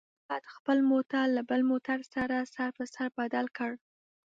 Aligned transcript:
احمد 0.27 0.43
خپل 0.55 0.77
موټر 0.91 1.25
له 1.35 1.41
بل 1.49 1.61
موټر 1.71 1.99
سره 2.13 2.37
سر 2.53 2.69
په 2.77 2.83
سر 2.93 3.07
بدل 3.19 3.45
کړ. 3.57 3.71